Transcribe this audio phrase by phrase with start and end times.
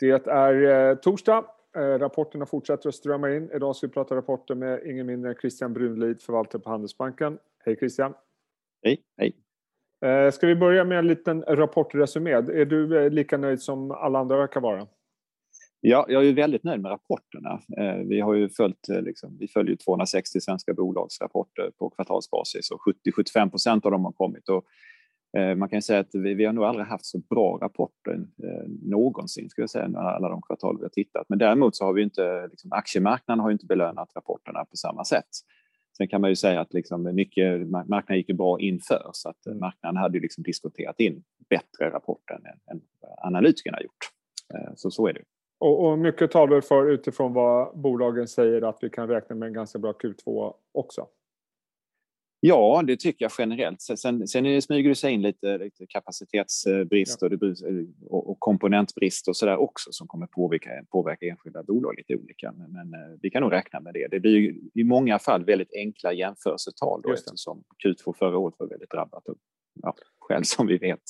[0.00, 1.44] Det är eh, torsdag.
[1.76, 3.50] Eh, rapporterna fortsätter att strömma in.
[3.54, 7.38] Idag ska vi prata rapporter med ingen mindre än Christian Brunlid, förvaltare på Handelsbanken.
[7.64, 8.14] Hej Christian!
[8.82, 9.36] Hej, hej!
[10.04, 12.30] Eh, ska vi börja med en liten rapportresumé?
[12.30, 14.86] Är du eh, lika nöjd som alla andra verkar vara?
[15.80, 17.60] Ja, jag är väldigt nöjd med rapporterna.
[18.04, 23.50] Vi har ju följt, liksom, vi följer 260 svenska bolags rapporter på kvartalsbasis och 70-75
[23.50, 24.48] procent av dem har kommit.
[24.48, 24.64] Och
[25.56, 29.50] man kan säga att vi, vi har nog aldrig haft så bra rapporter eh, någonsin,
[29.50, 31.26] ska jag säga, alla de kvartal vi har tittat.
[31.28, 35.28] Men däremot så har vi inte, liksom, aktiemarknaden har inte belönat rapporterna på samma sätt.
[35.96, 39.46] Sen kan man ju säga att liksom, mycket, marknaden gick ju bra inför så att
[39.46, 39.58] mm.
[39.58, 42.82] marknaden hade liksom diskuterat in bättre rapporter än, än
[43.22, 44.10] analytikerna gjort.
[44.54, 45.22] Eh, så så är det.
[45.60, 49.52] Och, och mycket talar för utifrån vad bolagen säger att vi kan räkna med en
[49.52, 51.06] ganska bra Q2 också.
[52.40, 53.82] Ja, det tycker jag generellt.
[53.82, 57.28] Sen, sen smyger det sig in lite, lite kapacitetsbrist ja.
[58.06, 62.52] och, och, komponentbrist och så där också som kommer påverka, påverka enskilda bolag lite olika.
[62.52, 64.08] Men, men eh, vi kan nog räkna med det.
[64.10, 68.90] Det blir i många fall väldigt enkla jämförelsetal då, eftersom Q2 förra året var väldigt
[68.90, 69.36] drabbat av
[69.82, 71.02] ja, skäl som vi vet.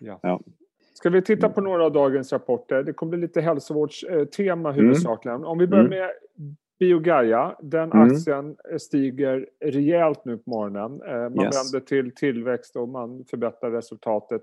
[0.00, 0.20] Ja.
[0.22, 0.40] ja.
[0.94, 2.82] Ska vi titta på några av dagens rapporter?
[2.82, 5.36] Det kommer bli lite hälsovårdstema huvudsakligen.
[5.36, 5.48] Mm.
[5.48, 5.98] Om vi börjar mm.
[5.98, 6.10] med
[6.78, 8.02] Biogaia, den mm.
[8.02, 11.02] aktien stiger rejält nu på morgonen.
[11.02, 11.56] Eh, man yes.
[11.56, 14.42] vänder till tillväxt och man förbättrar resultatet.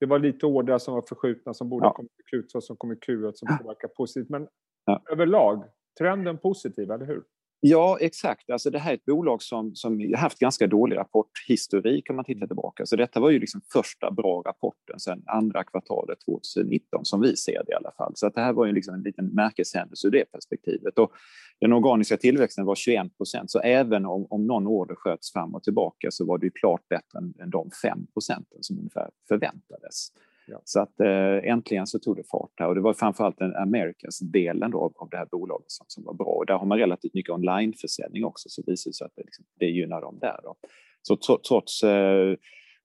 [0.00, 1.88] Det var lite ordrar som var förskjutna som borde ja.
[1.88, 4.28] ha kommit i Q2 som kom i Q1 som påverkar positivt.
[4.28, 4.48] Men
[4.84, 5.02] ja.
[5.12, 5.64] överlag,
[5.98, 7.22] trenden positiv, eller hur?
[7.66, 8.50] Ja, exakt.
[8.50, 12.46] Alltså det här är ett bolag som, som haft ganska dålig rapporthistorik om man tittar
[12.46, 12.86] tillbaka.
[12.86, 17.62] Så detta var ju liksom första bra rapporten sedan andra kvartalet 2019 som vi ser
[17.66, 18.12] det i alla fall.
[18.14, 20.98] Så att det här var ju liksom en liten märkeshändelse ur det perspektivet.
[20.98, 21.12] Och
[21.60, 25.62] den organiska tillväxten var 21 procent, så även om, om någon order sköts fram och
[25.62, 30.08] tillbaka så var det ju klart bättre än, än de 5 procenten som ungefär förväntades.
[30.46, 30.60] Ja.
[30.64, 34.74] Så att eh, äntligen så tog det fart här och det var framförallt den Americas-delen
[34.74, 36.26] av, av det här bolaget som, som var bra.
[36.26, 39.44] Och där har man relativt mycket onlineförsäljning också så det visar sig att det, liksom,
[39.58, 40.40] det gynnar dem där.
[40.42, 40.56] Då.
[41.02, 41.16] Så
[41.48, 42.36] trots eh,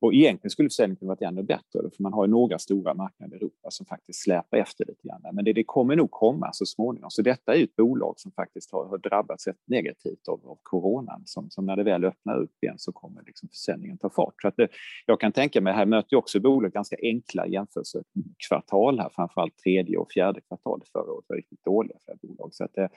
[0.01, 3.37] och egentligen skulle försäljningen varit ännu bättre, för man har ju några stora marknader i
[3.37, 5.21] Europa som faktiskt släpar efter lite grann.
[5.33, 7.09] Men det, det kommer nog komma så småningom.
[7.09, 10.59] Så detta är ju ett bolag som faktiskt har, har drabbats rätt negativt av, av
[10.63, 11.21] coronan.
[11.25, 14.41] Som, som, när det väl öppnar upp igen så kommer liksom försäljningen ta fart.
[14.41, 14.67] Så att det,
[15.05, 19.97] jag kan tänka mig, här möter ju också bolag ganska enkla jämförelsekvartal här, framförallt tredje
[19.97, 22.53] och fjärde kvartalet förra året var riktigt dåliga för det bolag.
[22.53, 22.89] Så att det,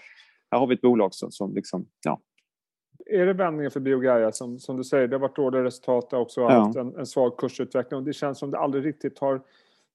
[0.51, 2.21] här har vi ett bolag som, som liksom, ja,
[3.13, 6.19] är det vändningen för Biogaia som, som du säger, det har varit dåliga resultat, har
[6.19, 9.41] också haft en, en svag kursutveckling och det känns som det aldrig riktigt har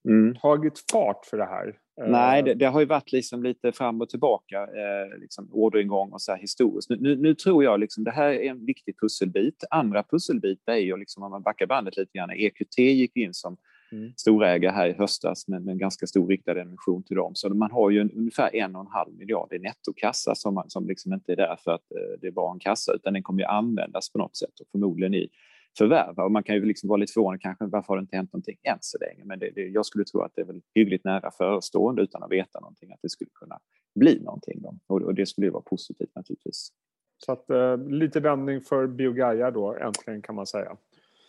[0.05, 0.35] mm.
[0.35, 1.77] tagit fart för det här.
[2.07, 6.21] Nej, det, det, har ju varit liksom lite fram och tillbaka, eh, liksom orderingång och
[6.21, 6.89] så här historiskt.
[6.89, 9.63] Nu, nu, nu, tror jag liksom det här är en viktig pusselbit.
[9.69, 12.31] Andra pusselbitar är ju liksom om man backar bandet lite grann.
[12.31, 13.57] EQT gick in som
[13.91, 14.13] mm.
[14.17, 17.35] storägare här i höstas med, med en ganska stor riktad emission till dem.
[17.35, 20.69] Så man har ju en, ungefär en och en halv miljard i nettokassa som, man,
[20.69, 23.39] som liksom inte är där för att eh, det bara en kassa utan den kommer
[23.39, 25.29] ju användas på något sätt och förmodligen i
[25.77, 26.23] förvärva.
[26.23, 28.57] Och man kan ju liksom vara lite förvånad kanske varför har det inte hänt någonting
[28.63, 29.25] än så länge.
[29.25, 32.31] Men det, det, jag skulle tro att det är väl hyggligt nära förestående utan att
[32.31, 33.59] veta någonting att det skulle kunna
[33.95, 34.61] bli någonting.
[34.61, 34.77] Då.
[34.87, 36.69] Och, och det skulle ju vara positivt naturligtvis.
[37.25, 40.77] Så att, eh, lite vändning för Biogaia då äntligen kan man säga.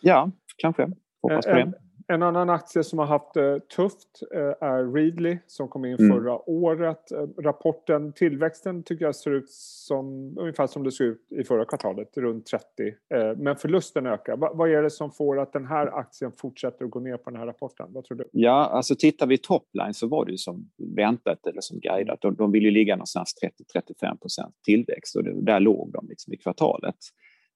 [0.01, 0.91] Ja, kanske.
[1.21, 1.61] Hoppas på det.
[1.61, 1.73] En
[2.11, 6.11] annan aktie som har haft det eh, tufft eh, är Readly som kom in mm.
[6.11, 7.11] förra året.
[7.11, 11.65] Eh, rapporten, tillväxten tycker jag ser ut som ungefär som det såg ut i förra
[11.65, 12.93] kvartalet, runt 30.
[13.37, 14.37] Men förlusten ökar.
[14.37, 17.39] Vad är det som får att den här aktien fortsätter att gå ner på den
[17.39, 17.87] här rapporten?
[17.89, 18.29] Vad tror du?
[18.31, 22.21] Ja, alltså tittar vi topline så var det ju som väntat eller som guidat.
[22.21, 23.33] De, de vill ju ligga någonstans
[23.75, 26.95] 30-35 procent tillväxt och det, där låg de liksom i kvartalet.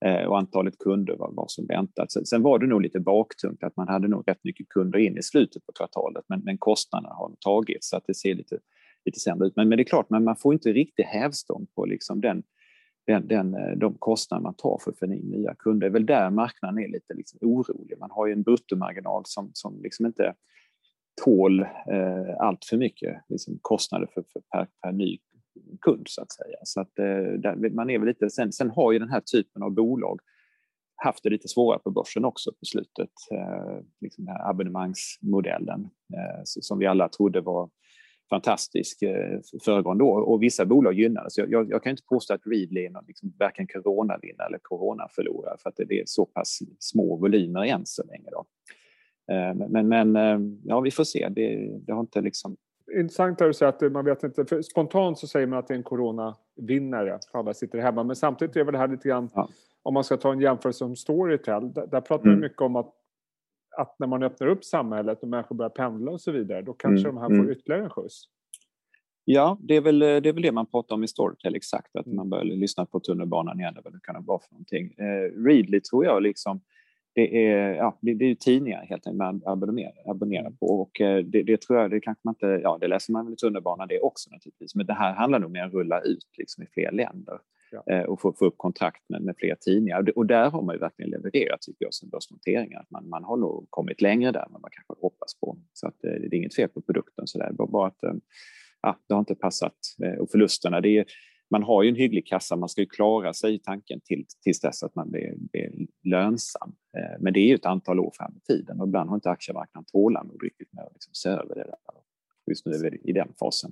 [0.05, 2.11] Eh, och antalet kunder var, var som väntat.
[2.11, 5.23] Sen var det nog lite baktungt att man hade nog rätt mycket kunder in i
[5.23, 8.59] slutet på kvartalet men, men kostnaderna har tagits så att det ser lite,
[9.05, 9.55] lite sämre ut.
[9.55, 12.43] Men, men det är klart, men man får inte riktigt hävstång på liksom den,
[13.07, 15.79] den, den, eh, de kostnader man tar för att få in nya kunder.
[15.79, 17.97] Det är väl där marknaden är lite liksom orolig.
[17.99, 20.33] Man har ju en bruttomarginal som, som liksom inte
[21.25, 25.19] tål eh, allt för mycket liksom kostnader för, för per, per ny
[25.81, 26.57] kund så att säga.
[26.63, 29.71] Så att, eh, man är väl lite, sen, sen har ju den här typen av
[29.71, 30.19] bolag
[30.95, 33.09] haft det lite svårare på börsen också på slutet.
[33.31, 37.69] Eh, liksom den här abonnemangsmodellen eh, som vi alla trodde var
[38.29, 41.37] fantastisk eh, föregående år och vissa bolag gynnades.
[41.37, 45.57] Jag, jag, jag kan inte påstå att Readly är någon liksom, varken coronavinnare eller coronaförlorare
[45.59, 48.29] för att det, det är så pass små volymer än så länge.
[48.31, 48.45] Då.
[49.33, 51.29] Eh, men, men eh, ja, vi får se.
[51.29, 52.57] Det, det har inte liksom
[52.91, 55.77] intressant att säga att man vet inte, för spontant så säger man att det är
[55.77, 58.03] en coronavinnare för alla sitter hemma.
[58.03, 59.49] Men samtidigt är väl det här lite grann, ja.
[59.83, 62.35] om man ska ta en jämförelse som Storytel, där, där pratar mm.
[62.35, 62.93] man mycket om att,
[63.77, 67.09] att när man öppnar upp samhället och människor börjar pendla och så vidare, då kanske
[67.09, 67.15] mm.
[67.15, 67.51] de här får mm.
[67.51, 68.23] ytterligare en skjuts.
[69.25, 72.05] Ja, det är, väl, det är väl det man pratar om i Storytel exakt, att
[72.05, 74.93] man börjar lyssna på tunnelbanan igen, vad det kan vara för någonting.
[74.97, 76.61] Eh, Readly tror jag liksom,
[77.15, 81.23] det är, ja, det, det är tidningar helt enkelt man abonnerar, abonnerar på och eh,
[81.25, 83.87] det, det, tror jag, det kanske man inte, ja det läser man väl i tunnelbanan
[83.87, 86.67] det också naturligtvis, men det här handlar nog mer om att rulla ut liksom i
[86.67, 87.39] fler länder
[87.73, 87.93] ja.
[87.93, 90.17] Eh, och få, få upp kontrakt med, med fler tidningar.
[90.17, 92.79] Och där har man ju verkligen levererat, tycker jag, sen börsnoteringen.
[92.79, 95.57] Att man, man har nog kommit längre där än vad man kanske hoppas på.
[95.73, 97.51] Så att, eh, det är inget fel på produkten, så där.
[97.51, 97.99] bara att
[98.81, 99.75] ja, det har inte passat.
[100.19, 101.05] Och förlusterna, det är,
[101.53, 104.59] man har ju en hygglig kassa, man ska ju klara sig i tanken till, tills
[104.59, 106.75] dess att man blir, blir lönsam.
[106.97, 109.29] Eh, men det är ju ett antal år fram i tiden och ibland har inte
[109.29, 111.75] aktiemarknaden tålamod riktigt med att liksom se över det där.
[112.47, 113.71] Just nu är vi i den fasen.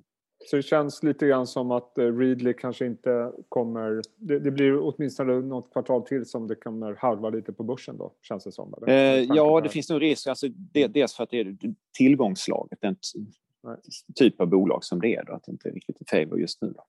[0.50, 4.02] Så det känns lite grann som att eh, Readly kanske inte kommer...
[4.18, 8.14] Det, det, blir åtminstone något kvartal till som det kommer halva lite på börsen då,
[8.22, 8.74] känns det som.
[8.88, 10.28] Eh, ja, det finns nog risk.
[10.28, 11.58] Alltså, det, dels för att det är
[11.98, 12.96] tillgångslaget, den
[14.16, 16.62] typ av bolag som det är, då, att det inte är riktigt i favor just
[16.62, 16.74] nu.
[16.76, 16.84] Då.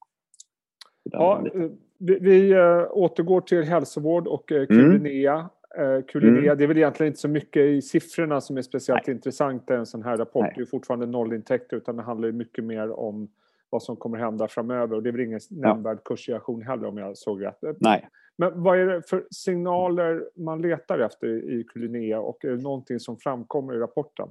[1.02, 1.68] Ja, eh,
[1.98, 5.50] vi, vi äh, återgår till hälsovård och Kulinea.
[5.76, 6.02] Mm.
[6.02, 6.58] Kulinea, mm.
[6.58, 9.16] det är väl egentligen inte så mycket i siffrorna som är speciellt Nej.
[9.16, 10.42] intressant i en sån här rapport.
[10.42, 10.52] Nej.
[10.56, 13.28] Det är fortfarande nollintäkter utan det handlar mycket mer om
[13.70, 14.96] vad som kommer hända framöver.
[14.96, 16.02] Och det är väl ingen nämnvärd ja.
[16.04, 17.58] kursreaktion heller om jag såg rätt.
[17.80, 18.08] Nej.
[18.36, 23.00] Men vad är det för signaler man letar efter i Kulinea och är det någonting
[23.00, 24.28] som framkommer i rapporten?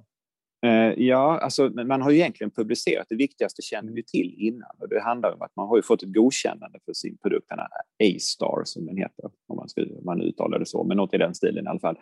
[0.66, 4.90] Eh, ja, alltså, man har ju egentligen publicerat, det viktigaste känner vi till innan och
[4.90, 7.68] det handlar om att man har ju fått ett godkännande för sin produkt, den här
[8.04, 11.18] A-star som den heter, om man, ska, om man uttalar det så, men något i
[11.18, 11.98] den stilen i alla fall.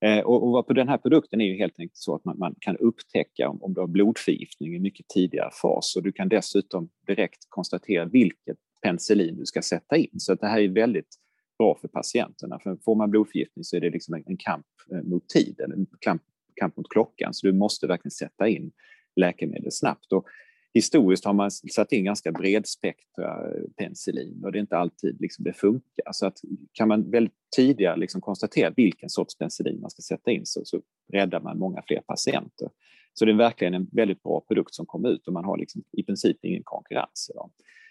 [0.00, 2.54] Eh, och, och på den här produkten är ju helt enkelt så att man, man
[2.60, 6.88] kan upptäcka om, om du har blodförgiftning i mycket tidigare fas och du kan dessutom
[7.06, 10.20] direkt konstatera vilket penicillin du ska sätta in.
[10.20, 11.16] Så det här är väldigt
[11.58, 12.58] bra för patienterna.
[12.58, 15.86] För får man blodförgiftning så är det liksom en, en kamp eh, mot tid, en
[16.00, 16.22] kamp
[16.58, 18.72] kamp mot klockan, så du måste verkligen sätta in
[19.16, 20.12] läkemedel snabbt.
[20.12, 20.26] Och
[20.74, 23.36] historiskt har man satt in ganska bredspektra
[23.76, 26.12] penicillin och det är inte alltid liksom det funkar.
[26.12, 26.38] Så att
[26.72, 30.80] kan man väldigt tidigare liksom konstatera vilken sorts penicillin man ska sätta in så, så
[31.12, 32.68] räddar man många fler patienter.
[33.14, 35.82] Så det är verkligen en väldigt bra produkt som kom ut och man har liksom
[35.92, 37.30] i princip ingen konkurrens.
[37.34, 37.50] Idag.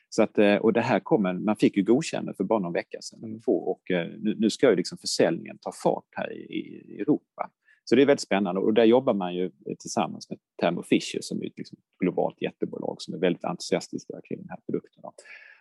[0.10, 2.98] Så att, eh, och det här kommer, man fick ju godkännande för bara någon vecka
[3.02, 3.42] sedan mm.
[3.46, 7.52] och eh, nu, nu ska ju liksom försäljningen ta fart här i, i Europa.
[7.90, 11.42] Så det är väldigt spännande och där jobbar man ju tillsammans med Thermo Fisher som
[11.42, 15.04] är ett liksom globalt jättebolag som är väldigt entusiastiska kring den här produkten.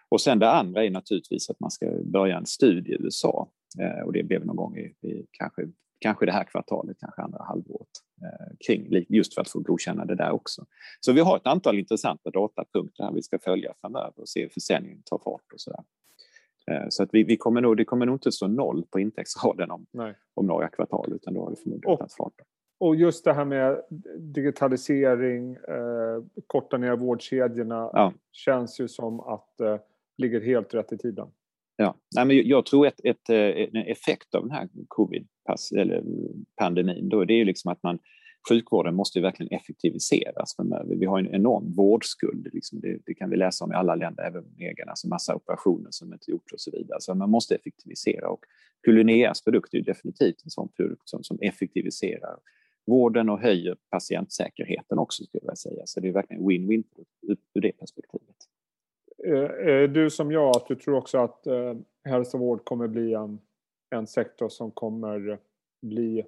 [0.09, 3.51] Och sen det andra är naturligtvis att man ska börja en studie i USA
[3.81, 5.63] eh, och det blev någon gång i, i kanske,
[6.01, 7.89] kanske det här kvartalet, kanske andra halvåret
[8.23, 10.67] eh, kring just för att få godkänna det där också.
[11.01, 14.49] Så vi har ett antal intressanta datapunkter här vi ska följa framöver och se hur
[14.49, 15.85] försäljningen tar fart och så där
[16.89, 19.87] så att vi, vi kommer nog, det kommer nog inte stå noll på intäktsraden om,
[20.35, 22.33] om några kvartal utan då har det förmodligen tagit fart.
[22.79, 23.83] Och just det här med
[24.19, 28.13] digitalisering, eh, korta ner vårdkedjorna ja.
[28.33, 29.81] känns ju som att det eh,
[30.19, 31.29] ligger helt rätt i tiden.
[31.77, 37.25] Ja, Nej, men jag tror att ett, ett, en effekt av den här covid-pandemin då,
[37.25, 37.99] det är ju liksom att man
[38.49, 40.93] sjukvården måste ju verkligen effektiviseras framöver.
[40.93, 43.95] Eh, vi har en enorm vårdskuld, liksom det, det, kan vi läsa om i alla
[43.95, 47.01] länder, även egen, alltså massa operationer som inte gjorts och så vidare.
[47.01, 48.41] Så man måste effektivisera och
[48.83, 52.39] Kulineas produkt är definitivt en sån produkt som, som effektiviserar
[52.87, 55.83] vården och höjer patientsäkerheten också, skulle jag säga.
[55.85, 56.85] Så det är verkligen win-win
[57.55, 58.37] ur det perspektivet.
[59.25, 61.47] Är du som jag, att du tror också att
[62.05, 63.39] hälsovård kommer bli en,
[63.91, 65.39] en sektor som kommer
[65.83, 66.25] bli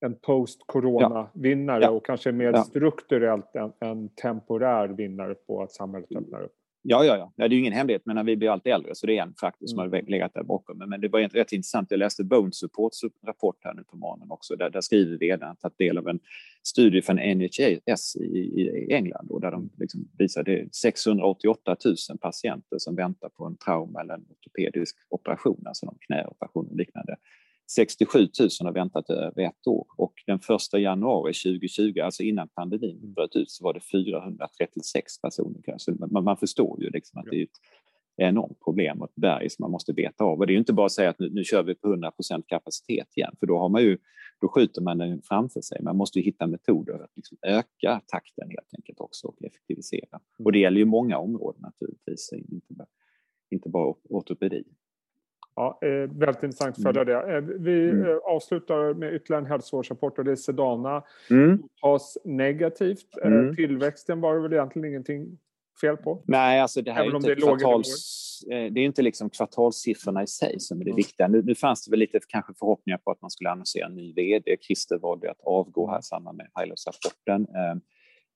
[0.00, 1.90] en post-corona-vinnare ja.
[1.90, 2.64] och kanske mer ja.
[2.64, 6.54] strukturellt en, en temporär vinnare på att samhället öppnar upp.
[6.82, 7.32] Ja, ja, ja.
[7.36, 9.66] Det är ju ingen hemlighet, men vi blir allt äldre så det är en faktor
[9.66, 9.92] som mm.
[9.92, 10.78] har legat där bakom.
[10.78, 11.90] Men, det var rätt intressant.
[11.90, 14.56] Jag läste Bone Supports rapport här nu på morgonen också.
[14.56, 16.20] Där, där skriver vdn att tagit del av en
[16.62, 22.78] studie från NHS i, i England och där de liksom visar det 688 000 patienter
[22.78, 27.16] som väntar på en trauma eller en ortopedisk operation, alltså en knäoperation och liknande.
[27.70, 28.28] 67 000
[28.60, 30.38] har väntat över ett år och den
[30.74, 35.78] 1 januari 2020, alltså innan pandemin bröt ut, så var det 436 personer.
[35.78, 37.60] Så man, man förstår ju liksom att det är ett
[38.16, 40.38] enormt problem och ett berg som man måste beta av.
[40.38, 43.08] Och det är inte bara att säga att nu, nu kör vi på 100% kapacitet
[43.16, 43.98] igen, för då har man ju
[44.40, 45.82] då skjuter man den framför sig.
[45.82, 50.20] Man måste ju hitta metoder att liksom öka takten helt enkelt också och effektivisera.
[50.44, 52.88] Och det gäller ju många områden naturligtvis, inte bara,
[53.50, 54.64] inte bara ortopedi.
[55.58, 57.26] Ja, eh, väldigt intressant att följa mm.
[57.26, 57.36] det.
[57.36, 58.10] Eh, vi mm.
[58.10, 61.02] eh, avslutar med ytterligare en hälsovårdsrapport och det är Sedana.
[61.30, 61.62] Mm.
[61.82, 63.18] Tas negativt.
[63.22, 63.56] Mm.
[63.56, 65.38] Tillväxten var det väl egentligen ingenting
[65.80, 66.22] fel på?
[66.26, 70.26] Nej, alltså det här är inte, det är kvartals, det är inte liksom kvartalssiffrorna i
[70.26, 70.96] sig som är det mm.
[70.96, 71.28] viktiga.
[71.28, 74.12] Nu, nu fanns det väl lite kanske förhoppningar på att man skulle annonsera en ny
[74.12, 74.56] vd.
[74.60, 77.46] Christer valde att avgå här i samband med Highlights-rapporten.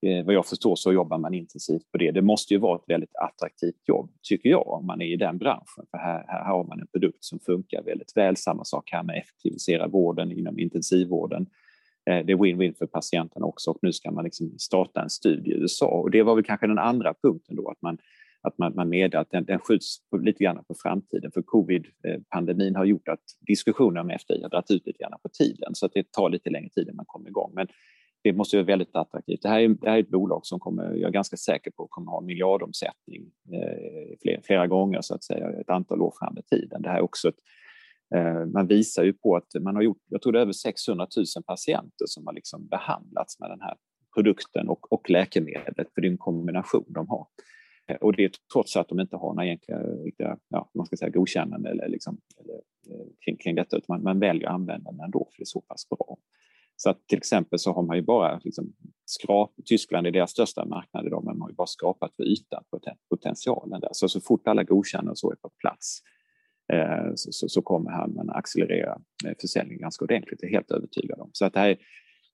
[0.03, 2.11] Eh, vad jag förstår så jobbar man intensivt på det.
[2.11, 5.37] Det måste ju vara ett väldigt attraktivt jobb, tycker jag, om man är i den
[5.37, 5.85] branschen.
[5.91, 8.37] För här, här har man en produkt som funkar väldigt väl.
[8.37, 11.45] Samma sak här med effektivisera vården inom intensivvården.
[12.09, 15.51] Eh, det är win-win för patienten också och nu ska man liksom starta en studie
[15.51, 15.87] i USA.
[15.87, 17.97] Och det var väl kanske den andra punkten då, att man
[18.47, 21.31] att man, man medger att den, den skjuts på, lite grann på framtiden.
[21.31, 25.75] För covid-pandemin har gjort att diskussionen om FDI har dragit ut lite grann på tiden
[25.75, 27.51] så att det tar lite längre tid innan man kommer igång.
[27.55, 27.67] Men
[28.23, 29.41] det måste vara väldigt attraktivt.
[29.41, 31.87] Det här, är, det här är ett bolag som kommer, jag är ganska säker på
[31.87, 36.41] kommer ha miljardomsättning eh, flera, flera, gånger så att säga, ett antal år fram i
[36.41, 36.81] tiden.
[36.81, 37.39] Det här är också ett,
[38.15, 41.07] eh, man visar ju på att man har gjort, jag tror det är över 600
[41.17, 43.75] 000 patienter som har liksom behandlats med den här
[44.15, 47.27] produkten och, och läkemedlet, för det är en kombination de har.
[47.87, 51.09] Eh, och det är trots att de inte har några egentliga, ja, man ska säga,
[51.09, 52.55] godkännande eller, liksom, eller,
[52.89, 55.45] eh, kring, kring detta, utan man, man väljer att använda den ändå för det är
[55.45, 56.17] så pass bra.
[56.75, 58.73] Så att till exempel så har man ju bara liksom
[59.05, 62.63] skrap, Tyskland är deras största marknad idag, men man har ju bara skrapat för ytan
[62.71, 63.89] på potentialen där.
[63.91, 65.99] Så så fort alla godkänner och så är på plats
[66.73, 71.19] eh, så, så, så, kommer man accelerera eh, försäljningen ganska ordentligt, det är helt övertygad
[71.19, 71.29] om.
[71.33, 71.77] Så att det här är,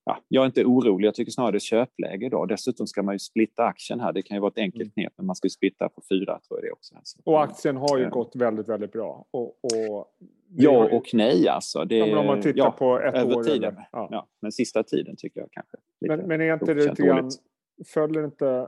[0.05, 2.47] ja, jag är inte orolig, jag tycker snarare det är köpläge idag.
[2.47, 4.13] Dessutom ska man ju splitta aktien här.
[4.13, 4.91] Det kan ju vara ett enkelt mm.
[4.91, 6.95] knep, men man ska ju splitta på fyra tror jag det också.
[7.23, 9.25] Och aktien har ju gått väldigt, väldigt bra.
[9.31, 10.05] Och, och
[10.55, 11.85] ja och nej alltså.
[11.85, 13.43] Det, ja, om man tittar ja, på ett över år.
[13.43, 13.63] Tiden.
[13.63, 14.07] Eller, ja.
[14.11, 14.27] ja.
[14.39, 15.77] men sista tiden tycker jag kanske.
[15.99, 17.31] Men, men är inte det lite grann,
[17.85, 18.67] följer inte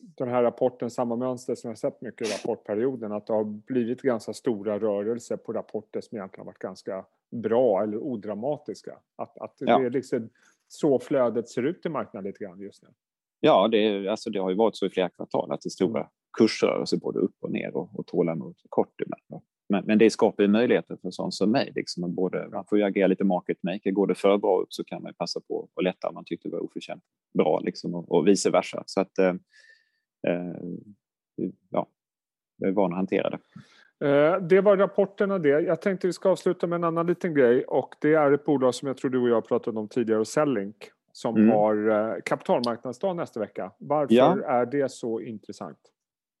[0.00, 3.12] den här rapporten samma mönster som jag sett mycket i rapportperioden?
[3.12, 7.82] Att det har blivit ganska stora rörelser på rapporter som egentligen har varit ganska bra
[7.82, 8.98] eller odramatiska.
[9.16, 10.28] Att, att det är liksom
[10.68, 12.88] så flödet ser ut i marknaden lite grann just nu?
[13.40, 16.00] Ja, det, alltså det har ju varit så i flera kvartal att det är stora
[16.00, 16.10] mm.
[16.38, 19.42] kursrörelser både upp och ner och, och tålamod kort ibland.
[19.68, 21.72] Men, men det skapar ju möjligheter för sån som mig.
[21.74, 23.90] Liksom både, man får ju agera lite market maker.
[23.90, 26.48] Går det för bra upp så kan man passa på att lätta om man tyckte
[26.48, 27.02] det var oförtjänt
[27.34, 28.82] bra liksom, och, och vice versa.
[28.86, 29.34] Så att, eh,
[30.28, 30.56] eh
[31.70, 31.86] ja,
[32.56, 33.38] jag är van att hantera det.
[34.00, 35.48] Eh, det var rapporterna det.
[35.48, 38.74] Jag tänkte vi ska avsluta med en annan liten grej och det är ett bolag
[38.74, 40.76] som jag tror du och jag pratade om tidigare, Sellink,
[41.12, 41.50] som mm.
[41.50, 43.72] har eh, kapitalmarknadsdag nästa vecka.
[43.78, 44.42] Varför ja.
[44.44, 45.78] är det så intressant?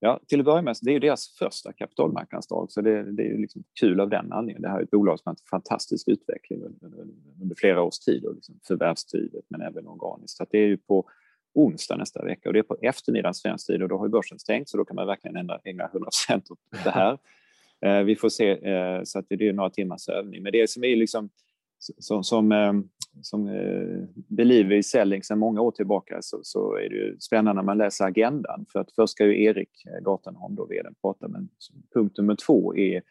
[0.00, 3.38] Ja, till att börja med, det är ju deras första kapitalmarknadsdag så det, det är
[3.38, 4.62] liksom kul av den anledningen.
[4.62, 7.06] Det här är ett bolag som har en fantastisk utveckling under,
[7.42, 10.36] under flera års tid, och liksom förvärvsdrivet men även organiskt.
[10.36, 11.08] Så det är ju på
[11.54, 14.38] onsdag nästa vecka och det är på eftermiddagen svensk tid och då har ju börsen
[14.38, 16.08] stängt så då kan man verkligen ägna 100
[16.50, 17.18] åt det här.
[17.80, 20.42] Eh, vi får se, eh, så att det är några timmars övning.
[20.42, 21.30] Men det som är liksom
[21.78, 22.72] som, som, eh,
[23.22, 27.62] som eh, believer i Selling sedan många år tillbaka så, så är det ju spännande
[27.62, 28.66] när man läser agendan.
[28.72, 31.48] För att först ska ju Erik eh, Gatenholm, då vd, prata, men
[31.94, 33.02] punkt nummer två är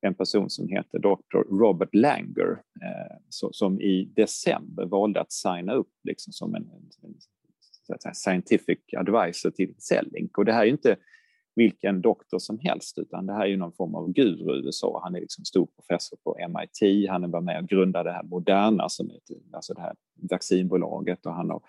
[0.00, 1.56] en person som heter Dr.
[1.58, 2.50] Robert Langer
[2.82, 7.14] eh, som i december valde att signa upp liksom som en, en,
[8.04, 10.38] en scientific advisor till Cellink.
[10.38, 10.96] Och det här är inte
[11.54, 15.00] vilken doktor som helst, utan det här är ju någon form av guru i USA.
[15.04, 18.88] Han är liksom stor professor på MIT, han var med och grundade det här Moderna,
[18.88, 19.18] som är
[19.52, 19.94] alltså det här
[20.30, 21.62] vaccinbolaget och han har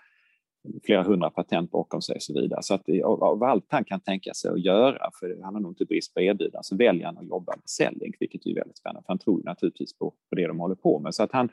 [0.84, 2.62] flera hundra patent bakom sig och så vidare.
[2.62, 5.84] Så att av allt han kan tänka sig att göra, för han har nog inte
[5.84, 9.12] brist på erbjudanden, så väljer han att jobba med Selling, vilket är väldigt spännande, för
[9.12, 11.14] han tror naturligtvis på, på det de håller på med.
[11.14, 11.48] Så att han,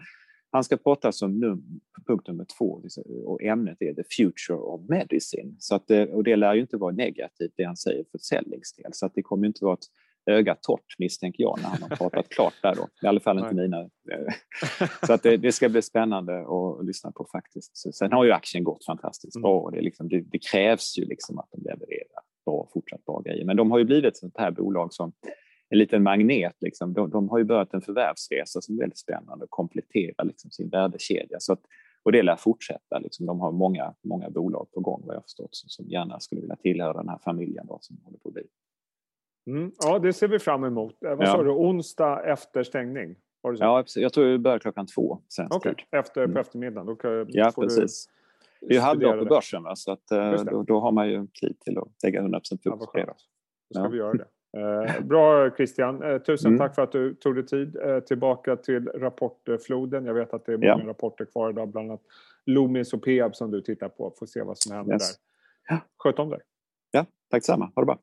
[0.51, 2.81] han ska prata som num punkt nummer två
[3.25, 5.55] och ämnet är the future of medicine.
[5.59, 8.91] Så att, eh, och det lär ju inte vara negativt det han säger för säljningsdel.
[8.93, 9.87] Så att det kommer inte vara ett
[10.25, 12.87] öga torrt misstänker jag när han har pratat klart där då.
[13.03, 13.89] I alla fall inte mina.
[15.07, 17.95] Så att det, det, ska bli spännande att lyssna på faktiskt.
[17.95, 19.41] Sen har ju aktien gått fantastiskt mm.
[19.41, 23.21] bra och det, liksom, det, det, krävs ju liksom att de levererar bra, fortsatt bra
[23.21, 23.45] grejer.
[23.45, 25.13] Men de har ju blivit ett sånt här bolag som
[25.71, 26.55] en liten magnet.
[26.59, 26.93] Liksom.
[26.93, 30.69] De, de, har ju börjat en förvärvsresa som är väldigt spännande och kompletterar liksom sin
[30.69, 31.39] värdekedja.
[31.39, 31.61] Så att,
[32.03, 32.99] och det lär fortsätta.
[32.99, 33.25] Liksom.
[33.25, 36.93] De har många, många bolag på gång vad jag förstått som gärna skulle vilja tillhöra
[36.93, 38.43] den här familjen då, som håller på att bli.
[39.47, 41.03] Mm, ja, det ser vi fram emot.
[41.03, 41.31] Eh, vad ja.
[41.31, 43.15] sa du, onsdag efter stängning?
[43.41, 45.19] Ja, jag tror vi börjar klockan två.
[45.49, 45.99] Okej, okay.
[45.99, 46.37] efter, på mm.
[46.37, 46.85] eftermiddagen.
[46.85, 48.09] Då kan, ja, precis.
[48.61, 49.75] Det är ju halvdag på börsen, va?
[49.75, 52.77] så att, eh, då, då, har man ju tid till att lägga 100 fokus ja,
[52.77, 53.05] på det.
[53.05, 53.13] Då
[53.73, 53.87] ska ja.
[53.87, 54.27] vi göra det.
[54.57, 56.59] Eh, bra Christian, eh, tusen mm.
[56.59, 57.75] tack för att du tog dig tid.
[57.75, 60.05] Eh, tillbaka till rapportfloden.
[60.05, 60.89] Jag vet att det är många ja.
[60.89, 62.01] rapporter kvar idag, bland annat
[62.45, 64.13] Loomis och Peab som du tittar på.
[64.19, 65.19] Får se vad som händer yes.
[65.69, 65.79] där.
[65.97, 66.39] Sköt om dig.
[66.91, 67.71] Ja, tack detsamma.
[67.75, 67.99] Ha det bra.